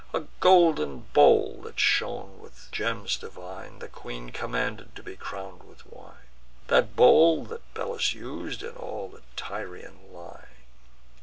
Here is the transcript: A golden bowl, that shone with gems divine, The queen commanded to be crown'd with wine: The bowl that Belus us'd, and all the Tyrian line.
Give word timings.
A 0.15 0.23
golden 0.39 1.01
bowl, 1.13 1.61
that 1.61 1.79
shone 1.79 2.39
with 2.39 2.69
gems 2.71 3.17
divine, 3.17 3.77
The 3.77 3.87
queen 3.87 4.31
commanded 4.31 4.95
to 4.95 5.03
be 5.03 5.15
crown'd 5.15 5.61
with 5.61 5.85
wine: 5.85 6.15
The 6.69 6.81
bowl 6.81 7.45
that 7.45 7.71
Belus 7.75 8.15
us'd, 8.15 8.63
and 8.63 8.75
all 8.77 9.09
the 9.09 9.21
Tyrian 9.35 10.11
line. 10.11 10.47